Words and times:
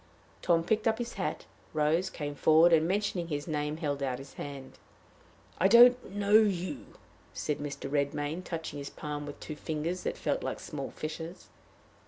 Tom 0.41 0.63
picked 0.63 0.87
up 0.87 0.97
his 0.97 1.13
hat, 1.13 1.45
rose, 1.75 2.09
came 2.09 2.33
forward, 2.33 2.73
and, 2.73 2.87
mentioning 2.87 3.27
his 3.27 3.47
name, 3.47 3.77
held 3.77 4.01
out 4.01 4.17
his 4.17 4.33
hand. 4.33 4.79
"I 5.59 5.67
don't 5.67 6.15
know 6.15 6.39
you," 6.39 6.95
said 7.35 7.59
Mr. 7.59 7.87
Redmain, 7.87 8.43
touching 8.43 8.79
his 8.79 8.89
palm 8.89 9.27
with 9.27 9.39
two 9.39 9.55
fingers 9.55 10.01
that 10.01 10.17
felt 10.17 10.41
like 10.43 10.59
small 10.59 10.89
fishes. 10.89 11.49